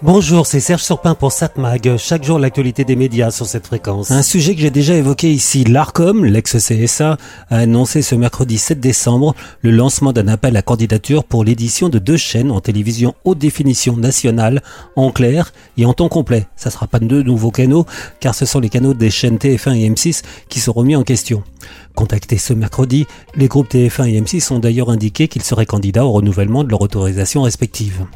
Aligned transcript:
Bonjour, 0.00 0.46
c'est 0.46 0.60
Serge 0.60 0.84
Surpin 0.84 1.16
pour 1.16 1.32
SatMag. 1.32 1.96
Chaque 1.96 2.22
jour, 2.22 2.38
l'actualité 2.38 2.84
des 2.84 2.94
médias 2.94 3.32
sur 3.32 3.46
cette 3.46 3.66
fréquence. 3.66 4.12
Un 4.12 4.22
sujet 4.22 4.54
que 4.54 4.60
j'ai 4.60 4.70
déjà 4.70 4.94
évoqué 4.94 5.28
ici. 5.32 5.64
L'ARCOM, 5.64 6.24
l'ex-CSA, 6.24 7.16
a 7.50 7.56
annoncé 7.56 8.02
ce 8.02 8.14
mercredi 8.14 8.58
7 8.58 8.78
décembre 8.78 9.34
le 9.60 9.72
lancement 9.72 10.12
d'un 10.12 10.28
appel 10.28 10.56
à 10.56 10.62
candidature 10.62 11.24
pour 11.24 11.42
l'édition 11.42 11.88
de 11.88 11.98
deux 11.98 12.16
chaînes 12.16 12.52
en 12.52 12.60
télévision 12.60 13.16
haute 13.24 13.38
définition 13.38 13.96
nationale, 13.96 14.62
en 14.94 15.10
clair 15.10 15.52
et 15.76 15.84
en 15.84 15.94
temps 15.94 16.08
complet. 16.08 16.46
Ça 16.54 16.70
sera 16.70 16.86
pas 16.86 17.00
deux 17.00 17.24
nouveaux 17.24 17.50
canaux, 17.50 17.84
car 18.20 18.36
ce 18.36 18.46
sont 18.46 18.60
les 18.60 18.68
canaux 18.68 18.94
des 18.94 19.10
chaînes 19.10 19.38
TF1 19.38 19.74
et 19.74 19.90
M6 19.90 20.22
qui 20.48 20.60
seront 20.60 20.84
mis 20.84 20.94
en 20.94 21.02
question. 21.02 21.42
Contactés 21.96 22.38
ce 22.38 22.52
mercredi, 22.52 23.08
les 23.34 23.48
groupes 23.48 23.72
TF1 23.72 24.06
et 24.06 24.20
M6 24.20 24.52
ont 24.52 24.60
d'ailleurs 24.60 24.90
indiqué 24.90 25.26
qu'ils 25.26 25.42
seraient 25.42 25.66
candidats 25.66 26.04
au 26.04 26.12
renouvellement 26.12 26.62
de 26.62 26.70
leur 26.70 26.82
autorisation 26.82 27.42
respective. 27.42 28.06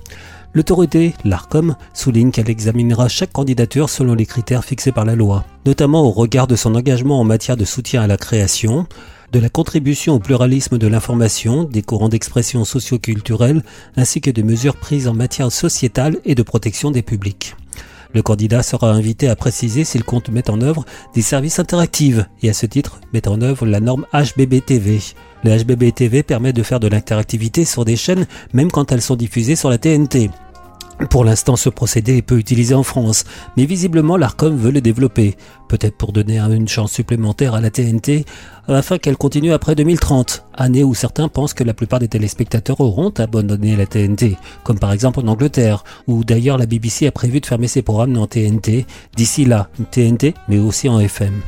L'autorité, 0.55 1.15
l'ARCOM, 1.25 1.77
souligne 1.95 2.31
qu'elle 2.31 2.51
examinera 2.51 3.09
chaque 3.09 3.33
candidature 3.33 3.89
selon 3.89 4.13
les 4.13 4.27
critères 4.27 4.65
fixés 4.65 4.93
par 4.93 5.07
la 5.07 5.15
loi, 5.15 5.47
notamment 5.65 6.03
au 6.03 6.11
regard 6.11 6.47
de 6.47 6.57
son 6.57 6.75
engagement 6.75 7.19
en 7.19 7.25
matière 7.25 7.57
de 7.57 7.65
soutien 7.65 8.03
à 8.03 8.07
la 8.07 8.19
création, 8.19 8.87
de 9.33 9.39
la 9.39 9.49
contribution 9.49 10.15
au 10.15 10.19
pluralisme 10.19 10.77
de 10.77 10.87
l'information, 10.87 11.65
des 11.65 11.81
courants 11.81 12.11
d'expression 12.11 12.67
socioculturelle, 12.67 13.63
ainsi 13.97 14.21
que 14.21 14.31
de 14.31 14.43
mesures 14.43 14.77
prises 14.77 15.09
en 15.09 15.15
matière 15.15 15.51
sociétale 15.51 16.19
et 16.27 16.35
de 16.35 16.43
protection 16.43 16.91
des 16.91 17.01
publics. 17.01 17.57
Le 18.15 18.21
candidat 18.21 18.63
sera 18.63 18.91
invité 18.91 19.29
à 19.29 19.37
préciser 19.37 19.85
s'il 19.85 20.05
compte 20.05 20.29
mettre 20.29 20.53
en 20.53 20.61
œuvre 20.61 20.85
des 21.15 21.23
services 21.23 21.59
interactifs 21.59 22.21
et 22.43 22.51
à 22.51 22.53
ce 22.53 22.67
titre 22.67 23.01
mettre 23.15 23.33
en 23.33 23.41
œuvre 23.41 23.65
la 23.65 23.81
norme 23.81 24.05
HBBTV. 24.13 25.01
Le 25.45 25.57
HBBTV 25.57 26.23
permet 26.23 26.53
de 26.53 26.63
faire 26.63 26.79
de 26.79 26.89
l'interactivité 26.89 27.65
sur 27.65 27.87
des 27.87 27.97
chaînes 27.97 28.27
même 28.53 28.71
quand 28.71 28.93
elles 28.93 29.01
sont 29.01 29.17
diffusées 29.17 29.57
sur 29.57 29.71
la 29.71 29.79
TNT. 29.79 30.31
Pour 31.11 31.25
l'instant, 31.25 31.57
ce 31.57 31.69
procédé 31.69 32.17
est 32.17 32.23
peu 32.23 32.39
utilisé 32.39 32.75
en 32.75 32.83
France, 32.83 33.25
mais 33.57 33.67
visiblement 33.67 34.17
l'ARCOM 34.17 34.57
veut 34.57 34.71
le 34.71 34.81
développer, 34.81 35.37
peut-être 35.69 35.97
pour 35.97 36.13
donner 36.13 36.39
une 36.39 36.69
chance 36.69 36.93
supplémentaire 36.93 37.55
à 37.55 37.61
la 37.61 37.71
TNT, 37.71 38.25
afin 38.69 38.99
qu'elle 38.99 39.17
continue 39.17 39.53
après 39.53 39.75
2030, 39.75 40.47
année 40.55 40.85
où 40.85 40.95
certains 40.95 41.29
pensent 41.29 41.55
que 41.55 41.65
la 41.65 41.75
plupart 41.75 41.99
des 41.99 42.09
téléspectateurs 42.09 42.81
auront 42.81 43.11
abandonné 43.11 43.77
la 43.77 43.87
TNT, 43.87 44.37
comme 44.65 44.79
par 44.79 44.93
exemple 44.93 45.21
en 45.21 45.29
Angleterre, 45.29 45.85
où 46.07 46.25
d'ailleurs 46.25 46.59
la 46.59 46.67
BBC 46.67 47.07
a 47.07 47.13
prévu 47.13 47.41
de 47.41 47.47
fermer 47.47 47.69
ses 47.69 47.83
programmes 47.83 48.17
en 48.17 48.27
TNT 48.27 48.87
d'ici 49.17 49.45
là, 49.45 49.69
TNT, 49.91 50.35
mais 50.49 50.59
aussi 50.59 50.89
en 50.89 51.01
FM. 51.01 51.43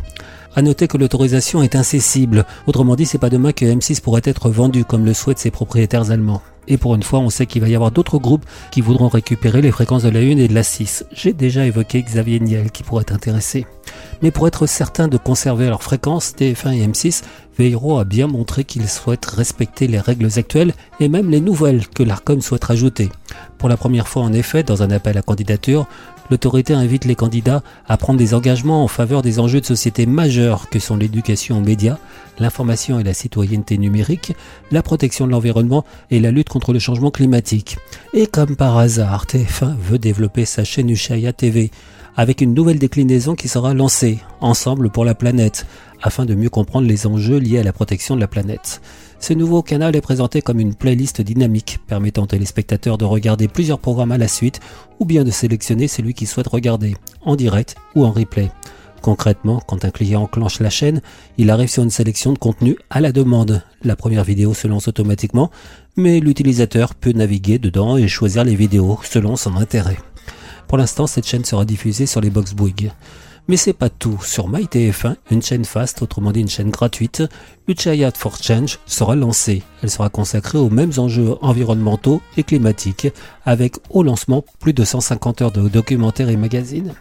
À 0.57 0.63
noter 0.63 0.87
que 0.87 0.99
l'autorisation 0.99 1.63
est 1.63 1.75
incessible, 1.75 2.45
autrement 2.67 2.97
dit 2.97 3.07
c'est 3.07 3.19
pas 3.19 3.31
demain 3.31 3.53
que 3.53 3.65
M6 3.65 4.01
pourrait 4.01 4.23
être 4.25 4.51
vendu 4.51 4.85
comme 4.85 5.05
le 5.05 5.15
souhaitent 5.15 5.39
ses 5.39 5.51
propriétaires 5.51 6.11
allemands. 6.11 6.43
Et 6.69 6.79
pour 6.79 6.95
une 6.95 7.03
fois, 7.03 7.19
on 7.21 7.31
sait 7.31 7.47
qu'il 7.47 7.63
va 7.63 7.69
y 7.69 7.75
avoir 7.75 7.91
d'autres 7.91 8.19
groupes 8.19 8.45
qui 8.71 8.81
voudront 8.81 9.09
récupérer 9.09 9.63
les 9.63 9.71
fréquences 9.71 10.03
de 10.03 10.09
la 10.09 10.21
1 10.21 10.39
et 10.39 10.49
de 10.49 10.55
la 10.55 10.63
6. 10.63 11.07
J'ai 11.13 11.33
déjà 11.33 11.67
évoqué 11.67 12.03
Xavier 12.03 12.41
Niel 12.41 12.71
qui 12.71 12.83
pourrait 12.83 13.13
intéresser. 13.13 13.67
Mais 14.23 14.31
pour 14.31 14.49
être 14.49 14.67
certain 14.67 15.09
de 15.09 15.17
conserver 15.17 15.69
leurs 15.69 15.83
fréquences, 15.83 16.35
TF1 16.37 16.73
et 16.73 16.87
M6 16.87 17.23
veilleront 17.59 17.99
à 17.99 18.05
bien 18.05 18.27
montrer 18.27 18.65
qu'ils 18.65 18.89
souhaitent 18.89 19.27
respecter 19.27 19.87
les 19.87 20.01
règles 20.01 20.29
actuelles 20.37 20.75
et 21.01 21.09
même 21.09 21.31
les 21.31 21.41
nouvelles 21.41 21.87
que 21.89 22.03
l'ARCOM 22.03 22.41
souhaite 22.41 22.65
rajouter. 22.65 23.11
Pour 23.59 23.69
la 23.69 23.77
première 23.77 24.09
fois 24.09 24.23
en 24.23 24.33
effet, 24.33 24.63
dans 24.63 24.83
un 24.83 24.91
appel 24.91 25.19
à 25.19 25.23
candidature, 25.23 25.87
l'autorité 26.31 26.75
invite 26.75 27.05
les 27.05 27.15
candidats 27.15 27.63
à 27.87 27.97
prendre 27.97 28.19
des 28.19 28.35
engagements 28.35 28.85
en 28.85 28.89
faveur 28.89 29.23
des 29.23 29.39
enjeux 29.39 29.61
de 29.61 29.67
société 29.67 30.07
majeurs 30.07 30.69
que 30.71 30.79
sont 30.79 30.97
l'éducation 30.97 31.59
aux 31.59 31.63
médias, 31.63 31.99
l'information 32.39 32.99
et 32.99 33.05
la 33.05 33.15
citoyenneté 33.15 33.79
numérique, 33.79 34.35
la 34.71 34.83
protection 34.83 35.27
de 35.27 35.33
l'environnement 35.33 35.85
et 36.11 36.21
la 36.21 36.31
lutte 36.31 36.49
contre 36.49 36.73
le 36.73 36.79
changement 36.79 37.11
climatique. 37.11 37.77
Et 38.13 38.27
comme 38.27 38.57
par 38.57 38.79
hasard, 38.79 39.27
TF1 39.27 39.77
veut 39.77 39.99
développer 39.99 40.45
sa 40.45 40.65
chaîne 40.65 40.91
Ushaya 40.91 41.33
TV 41.33 41.71
avec 42.17 42.41
une 42.41 42.55
nouvelle 42.55 42.79
déclinaison 42.79 43.35
qui 43.35 43.49
sera 43.49 43.75
lancée, 43.75 44.21
Ensemble 44.41 44.91
pour 44.91 45.05
la 45.05 45.15
planète, 45.15 45.67
afin 46.03 46.27
de 46.27 46.35
mieux 46.35 46.51
comprendre 46.51 46.87
les 46.87 47.07
enjeux 47.07 47.39
liés 47.39 47.59
à 47.59 47.63
la 47.63 47.73
protection 47.73 48.15
de 48.15 48.21
la 48.21 48.29
planète. 48.29 48.81
Ce 49.25 49.33
nouveau 49.33 49.63
canal 49.63 49.97
est 49.97 50.03
présenté 50.03 50.43
comme 50.43 50.61
une 50.61 50.75
playlist 50.75 51.23
dynamique 51.23 51.79
permettant 51.87 52.25
aux 52.25 52.27
téléspectateurs 52.27 52.99
de 52.99 53.07
regarder 53.07 53.49
plusieurs 53.49 53.79
programmes 53.79 54.13
à 54.13 54.19
la 54.19 54.29
suite 54.29 54.61
ou 55.01 55.07
bien 55.07 55.25
de 55.25 55.31
sélectionner 55.31 55.89
celui 55.89 56.13
qu'ils 56.13 56.29
souhaitent 56.29 56.49
regarder, 56.49 56.95
en 57.23 57.35
direct 57.35 57.75
ou 57.95 58.05
en 58.05 58.11
replay. 58.11 58.51
Concrètement, 59.01 59.63
quand 59.67 59.87
un 59.87 59.91
client 59.91 60.25
enclenche 60.25 60.61
la 60.61 60.69
chaîne, 60.69 61.01
il 61.39 61.49
arrive 61.49 61.71
sur 61.71 61.83
une 61.83 61.89
sélection 61.89 62.35
de 62.35 62.39
contenu 62.39 62.77
à 62.91 63.01
la 63.01 63.13
demande. 63.13 63.63
La 63.83 63.97
première 63.97 64.25
vidéo 64.25 64.53
se 64.53 64.69
lance 64.69 64.89
automatiquement, 64.89 65.51
mais 65.97 66.21
l'utilisateur 66.21 66.95
peut 66.95 67.13
naviguer 67.13 67.59
dedans 67.59 67.97
et 67.97 68.09
choisir 68.09 68.45
les 68.45 68.55
vidéos 68.55 68.99
selon 69.05 69.37
son 69.37 69.57
intérêt. 69.57 69.97
Pour 70.69 70.77
l'instant, 70.77 71.07
cette 71.07 71.27
chaîne 71.27 71.47
sera 71.47 71.65
diffusée 71.65 72.05
sur 72.05 72.21
les 72.21 72.29
box 72.29 72.53
Bouygues. 72.53 72.93
Mais 73.47 73.59
c'est 73.59 73.75
pas 73.75 73.91
tout. 73.91 74.19
Sur 74.23 74.51
MyTF1, 74.51 75.17
une 75.31 75.43
chaîne 75.43 75.67
fast, 75.67 76.01
autrement 76.01 76.33
dit 76.33 76.41
une 76.41 76.49
chaîne 76.49 76.71
gratuite, 76.71 77.23
Uchayat 77.69 78.13
for 78.17 78.39
Change 78.43 78.79
sera 78.87 79.15
lancée. 79.17 79.63
Elle 79.83 79.91
sera 79.91 80.09
consacrée 80.09 80.57
aux 80.57 80.71
mêmes 80.71 80.93
enjeux 80.97 81.35
environnementaux 81.43 82.23
et 82.39 82.43
climatiques, 82.43 83.09
avec 83.45 83.77
au 83.91 84.03
lancement 84.03 84.45
plus 84.61 84.73
de 84.73 84.83
150 84.83 85.43
heures 85.43 85.53
de 85.53 85.69
documentaires 85.69 86.31
et 86.31 86.37
magazines. 86.37 86.95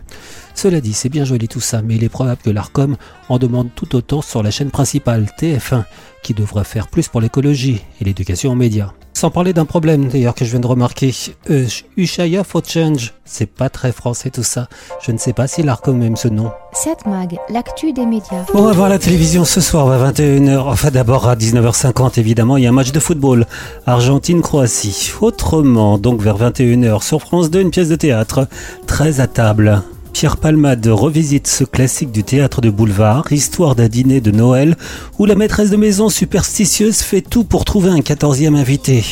Cela 0.56 0.82
dit, 0.82 0.94
c'est 0.94 1.10
bien 1.10 1.26
joli 1.26 1.48
tout 1.48 1.60
ça, 1.60 1.82
mais 1.82 1.96
il 1.96 2.04
est 2.04 2.10
probable 2.10 2.42
que 2.44 2.50
l'ARCOM 2.50 2.96
en 3.30 3.38
demande 3.38 3.70
tout 3.76 3.96
autant 3.96 4.22
sur 4.22 4.44
la 4.44 4.52
chaîne 4.52 4.72
principale, 4.72 5.28
TF1, 5.40 5.84
qui 6.22 6.34
devra 6.34 6.64
faire 6.64 6.88
plus 6.88 7.08
pour 7.08 7.22
l'écologie 7.22 7.82
et 8.00 8.06
l'éducation 8.06 8.52
aux 8.52 8.56
médias. 8.56 8.94
Sans 9.14 9.30
parler 9.30 9.54
d'un 9.54 9.66
problème 9.66 10.10
d'ailleurs 10.10 10.36
que 10.36 10.44
je 10.44 10.52
viens 10.52 10.60
de 10.60 10.68
remarquer. 10.68 11.14
Euh, 11.50 11.66
Ushaya 11.96 12.44
for 12.44 12.62
Change, 12.66 13.14
c'est 13.24 13.46
pas 13.46 13.70
très 13.70 13.92
français 13.92 14.32
tout 14.32 14.44
ça. 14.44 14.68
Je 15.02 15.12
ne 15.12 15.18
sais 15.18 15.34
pas 15.34 15.48
si 15.48 15.64
l'ARCOM 15.64 16.02
aime 16.02 16.18
ce 16.18 16.28
nom. 16.28 16.52
7 16.74 17.06
Mag, 17.06 17.38
l'actu 17.50 17.94
des 17.94 18.06
médias. 18.06 18.44
On 18.54 18.64
va 18.64 18.74
voir 18.74 18.90
la 18.90 19.00
télévision 19.00 19.46
ce 19.46 19.62
soir 19.62 19.90
à 19.90 20.12
21h. 20.12 20.58
Enfin 20.68 20.90
d'abord 20.90 21.28
à 21.28 21.36
19h50 21.36 22.20
évidemment, 22.20 22.58
il 22.58 22.64
y 22.64 22.66
a 22.66 22.70
un 22.70 22.74
match 22.74 22.92
de 22.92 23.00
football. 23.00 23.46
Argentine-Croatie. 23.86 25.14
Autrement, 25.22 25.98
donc 25.98 26.22
vers 26.22 26.38
21h 26.38 27.04
sur 27.04 27.22
France 27.22 27.50
2, 27.50 27.62
une 27.62 27.72
pièce 27.72 27.90
de 27.90 27.96
théâtre. 27.96 28.48
Très 28.88 29.20
à 29.20 29.28
table. 29.28 29.84
Pierre 30.14 30.38
Palmade 30.38 30.86
revisite 30.88 31.48
ce 31.48 31.64
classique 31.64 32.12
du 32.12 32.24
théâtre 32.24 32.62
de 32.62 32.70
boulevard, 32.70 33.34
histoire 33.34 33.76
d'un 33.76 33.90
dîner 33.90 34.22
de 34.22 34.32
Noël 34.32 34.78
où 35.18 35.26
la 35.26 35.36
maîtresse 35.36 35.72
de 35.72 35.76
maison 35.76 36.08
superstitieuse 36.08 37.00
fait 37.00 37.22
tout 37.22 37.44
pour 37.44 37.66
trouver 37.66 37.90
un 37.90 38.02
quatorzième 38.02 38.56
invité. 38.56 39.04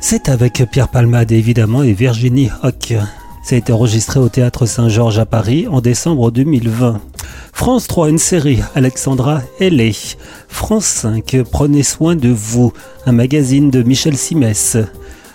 C'est 0.00 0.28
avec 0.28 0.64
Pierre 0.70 0.88
Palmade 0.88 1.32
évidemment 1.32 1.82
et 1.82 1.92
Virginie 1.92 2.50
Hoc. 2.62 2.94
Ça 3.42 3.56
a 3.56 3.58
été 3.58 3.72
enregistré 3.72 4.20
au 4.20 4.28
théâtre 4.28 4.64
Saint-Georges 4.64 5.18
à 5.18 5.26
Paris 5.26 5.66
en 5.66 5.80
décembre 5.80 6.30
2020. 6.30 7.00
France 7.52 7.88
3, 7.88 8.08
une 8.08 8.18
série, 8.18 8.60
Alexandra 8.74 9.42
Hellé. 9.58 9.94
France 10.48 10.86
5, 10.86 11.42
Prenez 11.50 11.82
soin 11.82 12.14
de 12.14 12.28
vous, 12.28 12.72
un 13.06 13.12
magazine 13.12 13.70
de 13.70 13.82
Michel 13.82 14.16
Simès. 14.16 14.78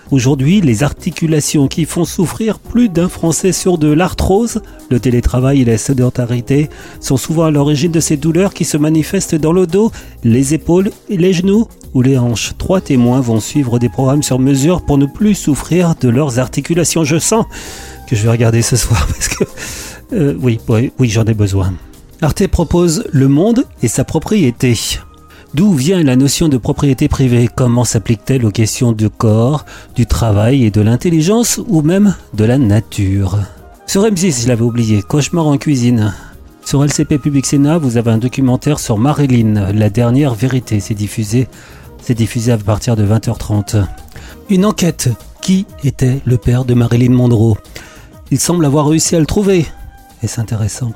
Aujourd'hui, 0.09 0.61
les 0.61 0.83
articulations 0.83 1.67
qui 1.67 1.83
font 1.83 2.05
souffrir 2.05 2.59
plus 2.59 2.87
d'un 2.87 3.09
Français 3.09 3.51
sur 3.51 3.77
deux, 3.77 3.93
l'arthrose, 3.93 4.61
le 4.89 5.01
télétravail 5.01 5.61
et 5.61 5.65
la 5.65 5.77
sédentarité, 5.77 6.69
sont 7.01 7.17
souvent 7.17 7.43
à 7.43 7.51
l'origine 7.51 7.91
de 7.91 7.99
ces 7.99 8.15
douleurs 8.15 8.53
qui 8.53 8.63
se 8.63 8.77
manifestent 8.77 9.35
dans 9.35 9.51
le 9.51 9.67
dos, 9.67 9.91
les 10.23 10.53
épaules, 10.53 10.91
les 11.09 11.33
genoux 11.33 11.67
ou 11.93 12.01
les 12.01 12.17
hanches. 12.17 12.53
Trois 12.57 12.79
témoins 12.79 13.19
vont 13.19 13.41
suivre 13.41 13.79
des 13.79 13.89
programmes 13.89 14.23
sur 14.23 14.39
mesure 14.39 14.81
pour 14.85 14.97
ne 14.97 15.07
plus 15.07 15.35
souffrir 15.35 15.95
de 15.99 16.07
leurs 16.07 16.39
articulations. 16.39 17.03
Je 17.03 17.19
sens 17.19 17.45
que 18.09 18.15
je 18.15 18.23
vais 18.23 18.31
regarder 18.31 18.61
ce 18.61 18.77
soir 18.77 19.05
parce 19.11 19.27
que 19.27 19.43
euh, 20.13 20.35
oui, 20.39 20.57
oui, 20.69 20.93
oui 20.99 21.09
j'en 21.09 21.25
ai 21.25 21.33
besoin. 21.33 21.73
Arte 22.21 22.47
propose 22.47 23.03
Le 23.11 23.27
Monde 23.27 23.65
et 23.83 23.89
sa 23.89 24.05
propriété. 24.05 24.75
D'où 25.57 25.73
vient 25.73 26.03
la 26.03 26.15
notion 26.15 26.49
de 26.49 26.57
propriété 26.57 27.07
privée? 27.07 27.49
Comment 27.53 27.83
s'applique-t-elle 27.83 28.45
aux 28.45 28.51
questions 28.51 28.91
du 28.91 29.09
corps, 29.09 29.65
du 29.95 30.05
travail 30.05 30.65
et 30.65 30.69
de 30.69 30.81
l'intelligence 30.81 31.59
ou 31.67 31.81
même 31.81 32.15
de 32.35 32.45
la 32.45 32.59
nature? 32.59 33.39
Sur 33.87 34.03
M6, 34.03 34.43
je 34.43 34.47
l'avais 34.49 34.61
oublié, 34.61 35.01
Cauchemar 35.01 35.47
en 35.47 35.57
cuisine. 35.57 36.13
Sur 36.63 36.85
LCP 36.85 37.17
Public 37.17 37.47
Sénat, 37.47 37.79
vous 37.79 37.97
avez 37.97 38.11
un 38.11 38.19
documentaire 38.19 38.77
sur 38.77 38.99
Marilyn, 38.99 39.71
la 39.73 39.89
dernière 39.89 40.35
vérité. 40.35 40.79
C'est 40.79 40.93
diffusé, 40.93 41.47
c'est 42.03 42.13
diffusé 42.13 42.51
à 42.51 42.57
partir 42.59 42.95
de 42.95 43.03
20h30. 43.03 43.83
Une 44.51 44.63
enquête. 44.63 45.09
Qui 45.41 45.65
était 45.83 46.19
le 46.25 46.37
père 46.37 46.65
de 46.65 46.75
Marilyn 46.75 47.13
Monroe? 47.13 47.57
Il 48.29 48.39
semble 48.39 48.63
avoir 48.63 48.89
réussi 48.89 49.15
à 49.15 49.19
le 49.19 49.25
trouver. 49.25 49.65
Est-ce 50.21 50.39
intéressant? 50.39 50.91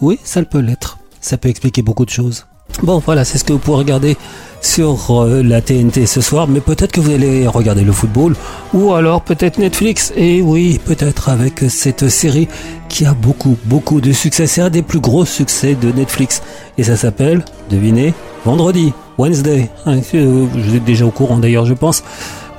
Oui, 0.00 0.20
ça 0.22 0.38
le 0.38 0.46
peut 0.46 0.60
l'être. 0.60 0.98
Ça 1.20 1.36
peut 1.36 1.48
expliquer 1.48 1.82
beaucoup 1.82 2.04
de 2.04 2.10
choses. 2.10 2.46
Bon, 2.82 3.00
voilà, 3.04 3.24
c'est 3.24 3.38
ce 3.38 3.44
que 3.44 3.52
vous 3.52 3.58
pouvez 3.58 3.78
regarder 3.78 4.16
sur 4.60 5.10
euh, 5.10 5.42
la 5.42 5.60
TNT 5.60 6.06
ce 6.06 6.20
soir, 6.20 6.48
mais 6.48 6.60
peut-être 6.60 6.92
que 6.92 7.00
vous 7.00 7.12
allez 7.12 7.46
regarder 7.46 7.84
le 7.84 7.92
football, 7.92 8.34
ou 8.72 8.92
alors 8.94 9.22
peut-être 9.22 9.58
Netflix, 9.58 10.12
et 10.16 10.42
oui, 10.42 10.80
peut-être 10.84 11.28
avec 11.28 11.64
cette 11.68 12.08
série 12.08 12.48
qui 12.88 13.04
a 13.04 13.14
beaucoup, 13.14 13.56
beaucoup 13.64 14.00
de 14.00 14.12
succès. 14.12 14.46
C'est 14.46 14.60
un 14.60 14.70
des 14.70 14.82
plus 14.82 15.00
gros 15.00 15.24
succès 15.24 15.74
de 15.74 15.92
Netflix, 15.92 16.42
et 16.78 16.82
ça 16.82 16.96
s'appelle, 16.96 17.44
devinez, 17.70 18.14
Vendredi, 18.44 18.92
Wednesday. 19.18 19.70
Hein, 19.86 20.00
euh, 20.14 20.46
vous 20.52 20.76
êtes 20.76 20.84
déjà 20.84 21.06
au 21.06 21.10
courant 21.10 21.38
d'ailleurs, 21.38 21.66
je 21.66 21.74
pense, 21.74 22.02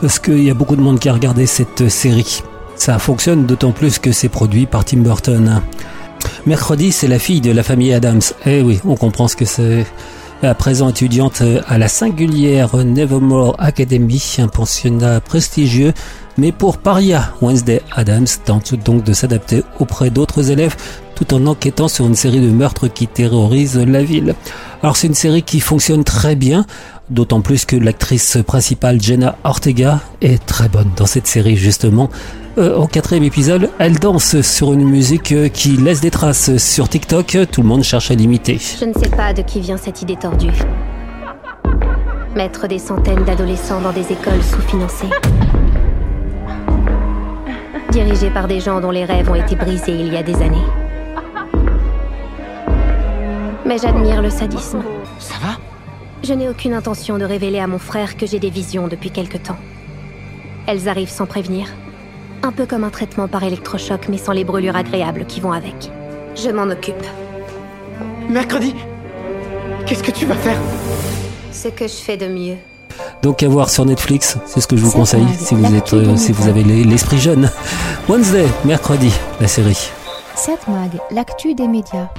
parce 0.01 0.19
qu'il 0.19 0.43
y 0.43 0.49
a 0.49 0.55
beaucoup 0.55 0.75
de 0.75 0.81
monde 0.81 0.99
qui 0.99 1.09
a 1.09 1.13
regardé 1.13 1.45
cette 1.45 1.89
série. 1.89 2.41
Ça 2.75 2.99
fonctionne 2.99 3.45
d'autant 3.45 3.71
plus 3.71 3.99
que 3.99 4.11
c'est 4.11 4.29
produit 4.29 4.65
par 4.65 4.85
Tim 4.85 4.97
Burton. 4.97 5.61
Mercredi, 6.45 6.91
c'est 6.91 7.07
la 7.07 7.19
fille 7.19 7.41
de 7.41 7.51
la 7.51 7.63
famille 7.63 7.93
Adams. 7.93 8.21
Eh 8.45 8.61
oui, 8.61 8.79
on 8.85 8.95
comprend 8.95 9.27
ce 9.27 9.35
que 9.35 9.45
c'est. 9.45 9.85
À 10.43 10.53
présent 10.53 10.89
étudiante 10.89 11.41
à 11.67 11.77
la 11.77 11.87
singulière 11.87 12.75
Nevermore 12.75 13.55
Academy, 13.57 14.21
un 14.37 14.47
pensionnat 14.47 15.21
prestigieux, 15.21 15.93
mais 16.37 16.51
pour 16.51 16.77
paria, 16.77 17.33
Wednesday 17.41 17.81
Adams 17.93 18.27
tente 18.43 18.75
donc 18.75 19.03
de 19.03 19.13
s'adapter 19.13 19.63
auprès 19.79 20.09
d'autres 20.09 20.51
élèves 20.51 20.75
tout 21.15 21.33
en 21.33 21.45
enquêtant 21.47 21.87
sur 21.87 22.05
une 22.05 22.15
série 22.15 22.41
de 22.41 22.49
meurtres 22.49 22.87
qui 22.87 23.07
terrorisent 23.07 23.79
la 23.79 24.03
ville. 24.03 24.35
Alors 24.85 24.97
c'est 24.97 25.07
une 25.07 25.15
série 25.15 25.41
qui 25.41 25.61
fonctionne 25.61 26.03
très 26.03 26.35
bien, 26.35 26.63
d'autant 27.09 27.41
plus 27.41 27.65
que 27.65 27.75
l'actrice 27.75 28.37
principale 28.45 29.01
Jenna 29.01 29.35
Ortega 29.43 29.99
est 30.21 30.45
très 30.45 30.69
bonne 30.69 30.91
dans 30.95 31.07
cette 31.07 31.25
série 31.25 31.57
justement. 31.57 32.11
Euh, 32.59 32.75
au 32.75 32.85
quatrième 32.85 33.23
épisode, 33.23 33.71
elle 33.79 33.97
danse 33.97 34.39
sur 34.41 34.73
une 34.73 34.83
musique 34.87 35.31
euh, 35.31 35.47
qui 35.47 35.69
laisse 35.69 36.01
des 36.01 36.11
traces 36.11 36.57
sur 36.57 36.87
TikTok. 36.87 37.35
Tout 37.51 37.63
le 37.63 37.67
monde 37.67 37.81
cherche 37.81 38.11
à 38.11 38.13
l'imiter. 38.13 38.59
Je 38.79 38.85
ne 38.85 38.93
sais 38.93 39.09
pas 39.09 39.33
de 39.33 39.41
qui 39.41 39.59
vient 39.59 39.77
cette 39.77 40.03
idée 40.03 40.17
tordue. 40.17 40.53
Mettre 42.35 42.67
des 42.67 42.77
centaines 42.77 43.23
d'adolescents 43.23 43.81
dans 43.81 43.91
des 43.91 44.11
écoles 44.11 44.43
sous-financées. 44.43 45.09
Dirigées 47.89 48.29
par 48.29 48.47
des 48.47 48.59
gens 48.59 48.79
dont 48.79 48.91
les 48.91 49.05
rêves 49.05 49.31
ont 49.31 49.33
été 49.33 49.55
brisés 49.55 49.97
il 49.99 50.13
y 50.13 50.17
a 50.17 50.21
des 50.21 50.35
années. 50.35 50.84
Mais 53.65 53.77
j'admire 53.77 54.21
le 54.21 54.29
sadisme. 54.29 54.81
Ça 55.19 55.35
va? 55.41 55.57
Je 56.23 56.33
n'ai 56.33 56.47
aucune 56.49 56.73
intention 56.73 57.17
de 57.17 57.25
révéler 57.25 57.59
à 57.59 57.67
mon 57.67 57.79
frère 57.79 58.17
que 58.17 58.25
j'ai 58.25 58.39
des 58.39 58.49
visions 58.49 58.87
depuis 58.87 59.11
quelque 59.11 59.37
temps. 59.37 59.57
Elles 60.67 60.87
arrivent 60.89 61.09
sans 61.09 61.25
prévenir. 61.25 61.67
Un 62.43 62.51
peu 62.51 62.65
comme 62.65 62.83
un 62.83 62.89
traitement 62.89 63.27
par 63.27 63.43
électrochoc, 63.43 64.07
mais 64.09 64.17
sans 64.17 64.31
les 64.31 64.43
brûlures 64.43 64.75
agréables 64.75 65.25
qui 65.25 65.39
vont 65.41 65.51
avec. 65.51 65.91
Je 66.35 66.49
m'en 66.49 66.63
occupe. 66.71 67.03
Mercredi 68.29 68.75
Qu'est-ce 69.85 70.03
que 70.03 70.11
tu 70.11 70.25
vas 70.25 70.35
faire? 70.35 70.57
Ce 71.51 71.67
que 71.67 71.87
je 71.87 71.93
fais 71.93 72.17
de 72.17 72.27
mieux. 72.27 72.55
Donc 73.21 73.43
à 73.43 73.47
voir 73.47 73.69
sur 73.69 73.85
Netflix, 73.85 74.37
c'est 74.45 74.61
ce 74.61 74.67
que 74.67 74.75
je 74.77 74.81
vous 74.83 74.91
conseille 74.91 75.25
si 75.39 75.53
vous 75.55 75.73
êtes, 75.75 75.93
euh, 75.93 76.15
si 76.17 76.31
vous 76.31 76.47
avez 76.47 76.63
l'es- 76.63 76.83
l'esprit 76.83 77.17
jeune. 77.19 77.51
Wednesday, 78.09 78.45
mercredi, 78.65 79.11
la 79.39 79.47
série. 79.47 79.89
7 80.35 80.67
Mag, 80.67 80.91
l'actu 81.11 81.53
des 81.55 81.67
médias. 81.67 82.09